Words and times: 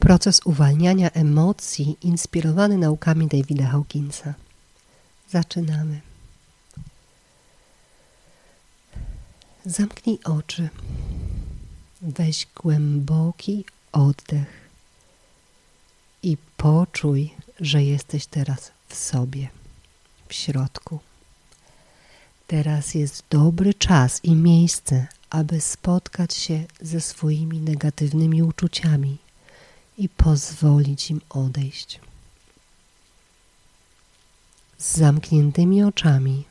Proces 0.00 0.40
uwalniania 0.44 1.10
emocji 1.10 1.96
inspirowany 2.02 2.78
naukami 2.78 3.26
Davida 3.26 3.66
Hawkinsa. 3.66 4.34
Zaczynamy. 5.30 6.00
Zamknij 9.66 10.18
oczy. 10.24 10.68
Weź 12.02 12.46
głęboki 12.62 13.64
oddech 13.92 14.68
i 16.22 16.36
poczuj, 16.56 17.34
że 17.60 17.82
jesteś 17.82 18.26
teraz 18.26 18.72
w 18.88 18.94
sobie, 18.94 19.48
w 20.28 20.34
środku. 20.34 20.98
Teraz 22.46 22.94
jest 22.94 23.24
dobry 23.30 23.74
czas 23.74 24.20
i 24.24 24.34
miejsce, 24.34 25.06
aby 25.30 25.60
spotkać 25.60 26.34
się 26.34 26.64
ze 26.80 27.00
swoimi 27.00 27.60
negatywnymi 27.60 28.42
uczuciami 28.42 29.18
i 30.00 30.08
pozwolić 30.08 31.10
im 31.10 31.20
odejść. 31.28 32.00
Z 34.78 34.96
zamkniętymi 34.96 35.82
oczami, 35.82 36.44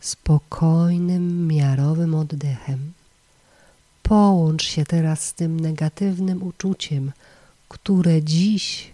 spokojnym, 0.00 1.46
miarowym 1.48 2.14
oddechem, 2.14 2.92
połącz 4.02 4.62
się 4.62 4.84
teraz 4.84 5.26
z 5.26 5.34
tym 5.34 5.60
negatywnym 5.60 6.42
uczuciem, 6.42 7.12
które 7.68 8.22
dziś 8.22 8.90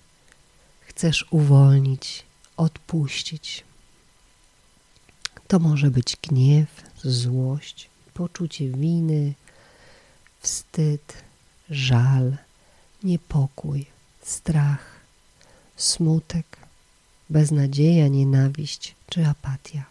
chcesz 0.81 1.27
uwolnić, 1.31 2.25
odpuścić. 2.57 3.65
To 5.49 5.59
może 5.59 5.91
być 5.91 6.17
gniew, 6.23 6.83
złość, 7.05 7.91
poczucie 8.15 8.69
winy, 8.69 9.35
wstyd, 10.41 11.23
żal, 11.71 12.37
niepokój, 13.03 13.87
strach, 14.23 15.01
smutek, 15.77 16.47
beznadzieja, 17.31 18.09
nienawiść 18.09 18.95
czy 19.11 19.27
apatia. 19.27 19.85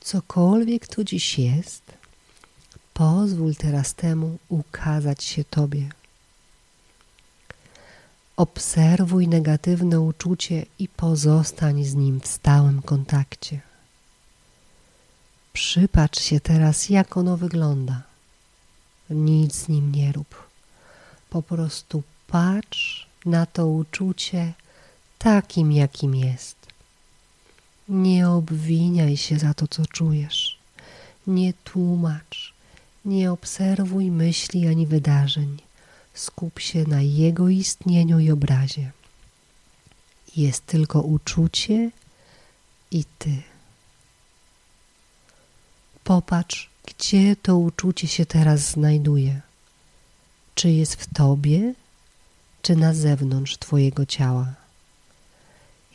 Cokolwiek 0.00 0.86
tu 0.86 1.04
dziś 1.04 1.38
jest, 1.38 1.82
pozwól 2.94 3.54
teraz 3.54 3.94
temu 3.94 4.38
ukazać 4.48 5.24
się 5.24 5.44
Tobie. 5.44 5.88
Obserwuj 8.36 9.28
negatywne 9.28 10.00
uczucie 10.00 10.66
i 10.78 10.88
pozostań 10.88 11.84
z 11.84 11.94
nim 11.94 12.20
w 12.20 12.26
stałym 12.26 12.82
kontakcie. 12.82 13.60
Przypatrz 15.52 16.22
się 16.22 16.40
teraz, 16.40 16.88
jak 16.88 17.16
ono 17.16 17.36
wygląda. 17.36 18.02
Nic 19.10 19.54
z 19.54 19.68
nim 19.68 19.92
nie 19.92 20.12
rób. 20.12 20.51
Po 21.32 21.42
prostu 21.42 22.02
patrz 22.26 23.06
na 23.24 23.46
to 23.46 23.66
uczucie 23.66 24.52
takim, 25.18 25.72
jakim 25.72 26.14
jest. 26.14 26.56
Nie 27.88 28.28
obwiniaj 28.28 29.16
się 29.16 29.38
za 29.38 29.54
to, 29.54 29.68
co 29.68 29.86
czujesz. 29.86 30.58
Nie 31.26 31.52
tłumacz. 31.52 32.54
Nie 33.04 33.32
obserwuj 33.32 34.10
myśli 34.10 34.68
ani 34.68 34.86
wydarzeń. 34.86 35.58
Skup 36.14 36.60
się 36.60 36.84
na 36.84 37.00
jego 37.02 37.48
istnieniu 37.48 38.18
i 38.18 38.30
obrazie. 38.30 38.90
Jest 40.36 40.66
tylko 40.66 41.00
uczucie 41.00 41.90
i 42.90 43.04
ty. 43.18 43.42
Popatrz, 46.04 46.70
gdzie 46.86 47.36
to 47.36 47.56
uczucie 47.56 48.08
się 48.08 48.26
teraz 48.26 48.60
znajduje. 48.60 49.51
Czy 50.62 50.70
jest 50.70 50.94
w 50.94 51.14
tobie, 51.14 51.74
czy 52.62 52.76
na 52.76 52.94
zewnątrz 52.94 53.56
twojego 53.56 54.06
ciała. 54.06 54.54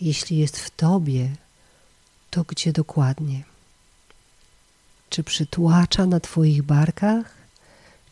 Jeśli 0.01 0.37
jest 0.37 0.57
w 0.57 0.69
tobie, 0.69 1.29
to 2.29 2.43
gdzie 2.43 2.73
dokładnie? 2.73 3.43
Czy 5.09 5.23
przytłacza 5.23 6.05
na 6.05 6.19
twoich 6.19 6.63
barkach, 6.63 7.33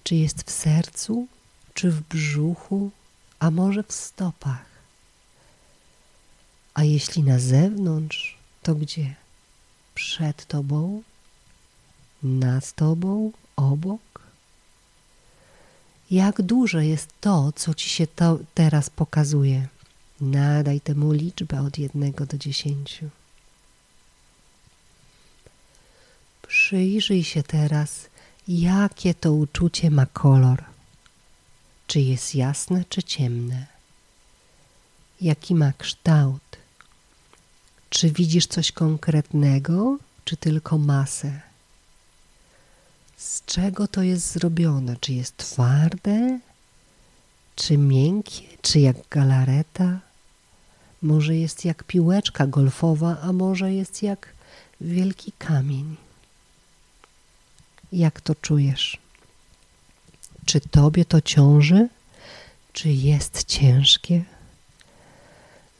czy 0.04 0.16
jest 0.16 0.44
w 0.44 0.52
sercu, 0.52 1.28
czy 1.74 1.92
w 1.92 2.02
brzuchu, 2.02 2.92
a 3.40 3.52
może 3.52 3.84
w 3.84 3.92
stopach? 3.92 4.66
A 6.74 6.84
jeśli 6.84 7.24
na 7.24 7.40
zewnątrz, 7.40 8.38
to 8.64 8.76
gdzie? 8.76 9.16
Przed 9.96 10.46
tobą? 10.46 11.04
nad 12.24 12.74
Tobą, 12.74 13.32
obok? 13.56 14.15
Jak 16.12 16.42
duże 16.42 16.86
jest 16.86 17.10
to, 17.22 17.52
co 17.56 17.74
Ci 17.74 17.90
się 17.90 18.08
to 18.08 18.40
teraz 18.54 18.90
pokazuje? 18.90 19.68
Nadaj 20.22 20.82
temu 20.82 21.12
liczbę 21.12 21.62
od 21.62 21.78
jednego 21.78 22.26
do 22.26 22.38
dziesięciu. 22.38 23.10
Przyjrzyj 26.48 27.24
się 27.24 27.44
teraz, 27.44 28.10
jakie 28.48 29.14
to 29.14 29.34
uczucie 29.34 29.92
ma 29.92 30.06
kolor. 30.06 30.64
Czy 31.88 32.00
jest 32.00 32.36
jasne, 32.36 32.84
czy 32.90 33.04
ciemne? 33.04 33.66
Jaki 35.22 35.56
ma 35.56 35.74
kształt? 35.74 36.58
Czy 37.90 38.12
widzisz 38.12 38.48
coś 38.48 38.72
konkretnego, 38.72 39.98
czy 40.26 40.38
tylko 40.38 40.78
masę? 40.78 41.45
Z 43.26 43.46
czego 43.46 43.88
to 43.88 44.02
jest 44.04 44.32
zrobione? 44.32 44.96
Czy 45.00 45.14
jest 45.14 45.38
twarde, 45.38 46.40
czy 47.56 47.78
miękkie, 47.78 48.44
czy 48.62 48.80
jak 48.80 48.98
galareta? 49.10 50.00
Może 51.02 51.36
jest 51.36 51.66
jak 51.66 51.84
piłeczka 51.84 52.48
golfowa, 52.48 53.18
a 53.22 53.34
może 53.34 53.74
jest 53.74 54.04
jak 54.04 54.34
wielki 54.82 55.32
kamień. 55.32 55.96
Jak 57.92 58.22
to 58.22 58.36
czujesz? 58.36 58.98
Czy 60.46 60.62
tobie 60.62 61.06
to 61.06 61.22
ciąży? 61.22 61.90
Czy 62.74 62.90
jest 62.90 63.44
ciężkie? 63.44 64.24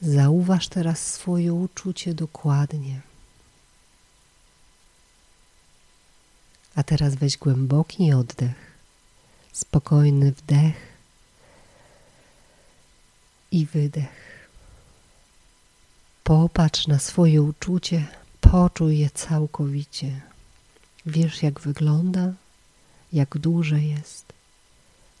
Zauważ 0.02 0.68
teraz 0.68 1.06
swoje 1.12 1.54
uczucie 1.54 2.14
dokładnie. 2.14 3.00
A 6.76 6.82
teraz 6.82 7.14
weź 7.14 7.36
głęboki 7.36 8.12
oddech, 8.12 8.76
spokojny 9.52 10.32
wdech 10.32 10.76
i 13.50 13.66
wydech. 13.66 14.48
Popatrz 16.24 16.86
na 16.86 16.98
swoje 16.98 17.42
uczucie, 17.42 18.06
poczuj 18.40 18.98
je 18.98 19.10
całkowicie. 19.10 20.20
Wiesz, 21.06 21.42
jak 21.42 21.60
wygląda, 21.60 22.32
jak 23.12 23.38
duże 23.38 23.80
jest. 23.80 24.32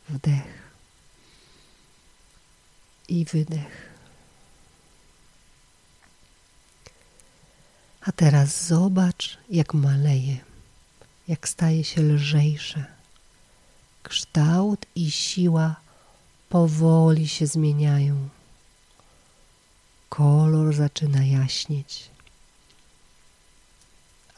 Wdech 0.08 0.66
i 3.08 3.24
wydech. 3.24 3.90
A 8.00 8.12
teraz 8.12 8.66
zobacz, 8.66 9.38
jak 9.50 9.74
maleje 9.74 10.45
jak 11.28 11.48
staje 11.48 11.84
się 11.84 12.02
lżejsze. 12.02 12.84
Kształt 14.02 14.86
i 14.94 15.10
siła 15.10 15.76
powoli 16.48 17.28
się 17.28 17.46
zmieniają. 17.46 18.28
Kolor 20.08 20.74
zaczyna 20.74 21.24
jaśnieć. 21.24 22.10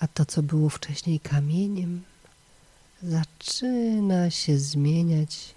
A 0.00 0.06
to, 0.08 0.26
co 0.26 0.42
było 0.42 0.68
wcześniej 0.68 1.20
kamieniem, 1.20 2.02
zaczyna 3.02 4.30
się 4.30 4.58
zmieniać 4.58 5.54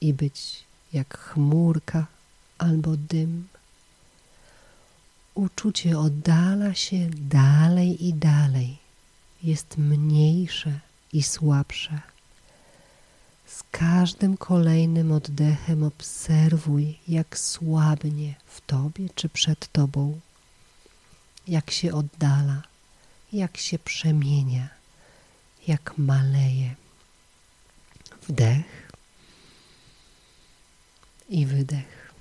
i 0.00 0.14
być 0.14 0.64
jak 0.92 1.18
chmurka 1.18 2.06
albo 2.58 2.96
dym. 2.96 3.48
Uczucie 5.34 5.98
oddala 5.98 6.74
się 6.74 7.10
dalej 7.10 8.06
i 8.06 8.14
dalej 8.14 8.81
jest 9.42 9.78
mniejsze 9.78 10.80
i 11.12 11.22
słabsze. 11.22 12.00
Z 13.46 13.62
każdym 13.70 14.36
kolejnym 14.36 15.12
oddechem 15.12 15.82
obserwuj, 15.82 16.98
jak 17.08 17.38
słabnie 17.38 18.34
w 18.46 18.60
tobie 18.60 19.08
czy 19.14 19.28
przed 19.28 19.72
tobą, 19.72 20.20
jak 21.48 21.70
się 21.70 21.94
oddala, 21.94 22.62
jak 23.32 23.56
się 23.56 23.78
przemienia, 23.78 24.68
jak 25.68 25.98
maleje. 25.98 26.74
Wdech 28.28 28.92
i 31.28 31.46
wydech. 31.46 32.12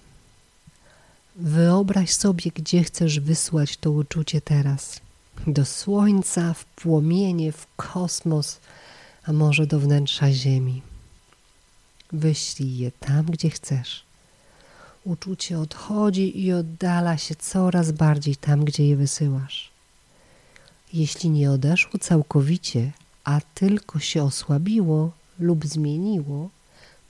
Wyobraź 1.36 2.14
sobie, 2.14 2.52
gdzie 2.56 2.84
chcesz 2.84 3.20
wysłać 3.20 3.78
to 3.78 3.92
uczucie 3.92 4.42
teraz 4.42 5.02
do 5.48 5.66
słońca, 5.66 6.54
w 6.54 6.66
płomienie, 6.66 7.52
w 7.52 7.68
kosmos, 7.76 8.60
a 9.24 9.34
może 9.34 9.68
do 9.68 9.80
wnętrza 9.80 10.32
Ziemi. 10.32 10.82
Wyślij 12.12 12.78
je 12.78 12.92
tam, 12.92 13.26
gdzie 13.26 13.50
chcesz. 13.50 14.04
Uczucie 15.04 15.60
odchodzi 15.60 16.46
i 16.46 16.54
oddala 16.54 17.18
się 17.18 17.36
coraz 17.36 17.92
bardziej 17.92 18.36
tam, 18.36 18.66
gdzie 18.66 18.88
je 18.88 18.96
wysyłasz. 18.96 19.72
Jeśli 20.94 21.30
nie 21.30 21.52
odeszło 21.52 22.00
całkowicie, 22.00 22.92
a 23.24 23.42
tylko 23.56 24.00
się 24.00 24.24
osłabiło 24.24 25.12
lub 25.40 25.66
zmieniło, 25.66 26.50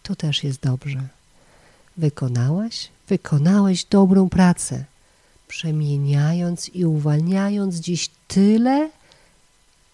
to 0.04 0.16
też 0.16 0.44
jest 0.44 0.60
dobrze. 0.60 1.08
Wykonałaś, 1.98 2.90
wykonałeś 3.08 3.86
dobrą 3.86 4.30
pracę, 4.30 4.86
przemieniając 5.52 6.70
i 6.70 6.86
uwalniając 6.86 7.76
dziś 7.76 8.10
tyle, 8.28 8.90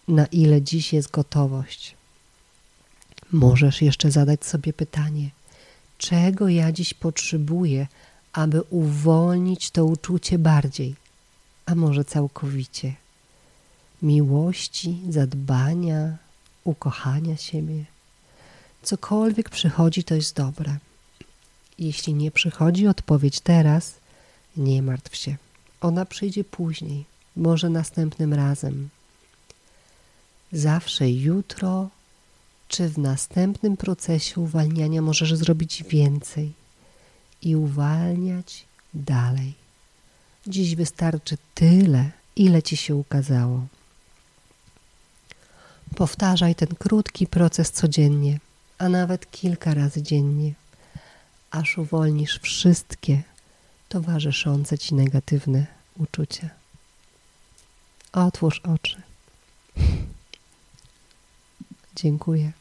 na 0.08 0.26
ile 0.26 0.62
dziś 0.62 0.94
jest 0.94 1.12
gotowość. 1.12 1.96
Możesz 3.32 3.82
jeszcze 3.82 4.12
zadać 4.12 4.46
sobie 4.46 4.74
pytanie, 4.74 5.30
czego 5.98 6.48
ja 6.48 6.72
dziś 6.72 6.94
potrzebuję, 6.94 7.88
aby 8.34 8.62
uwolnić 8.62 9.72
to 9.72 9.86
uczucie 9.86 10.38
bardziej, 10.38 10.96
a 11.66 11.76
może 11.76 12.06
całkowicie. 12.06 12.94
Miłości, 14.02 15.00
zadbania, 15.10 16.18
ukochania 16.64 17.38
siebie. 17.38 17.86
Cokolwiek 18.84 19.50
przychodzi, 19.50 20.04
to 20.04 20.16
jest 20.16 20.36
dobre. 20.36 20.78
Jeśli 21.80 22.14
nie 22.14 22.32
przychodzi 22.32 22.88
odpowiedź 22.88 23.40
teraz, 23.40 23.94
nie 24.58 24.82
martw 24.82 25.16
się. 25.16 25.47
Ona 25.82 26.06
przyjdzie 26.06 26.44
później, 26.44 27.06
może 27.36 27.70
następnym 27.70 28.34
razem. 28.34 28.90
Zawsze 30.52 31.12
jutro 31.12 31.90
czy 32.68 32.90
w 32.90 32.98
następnym 32.98 33.78
procesie 33.78 34.42
uwalniania 34.42 35.02
możesz 35.02 35.36
zrobić 35.36 35.84
więcej 35.84 36.54
i 37.42 37.56
uwalniać 37.56 38.66
dalej. 38.94 39.54
Dziś 40.48 40.76
wystarczy 40.76 41.38
tyle, 41.56 42.12
ile 42.36 42.64
ci 42.64 42.78
się 42.78 42.96
ukazało. 42.96 43.68
Powtarzaj 45.96 46.56
ten 46.56 46.68
krótki 46.68 47.28
proces 47.28 47.72
codziennie, 47.72 48.40
a 48.78 48.90
nawet 48.90 49.32
kilka 49.32 49.74
razy 49.74 50.02
dziennie, 50.02 50.54
aż 51.52 51.78
uwolnisz 51.78 52.40
wszystkie 52.40 53.24
towarzyszące 53.90 54.78
ci 54.78 54.96
negatywne 54.96 55.66
uczucia. 55.98 56.50
Otwórz 58.14 58.60
oczy. 58.60 59.02
Dziękuję. 61.96 62.52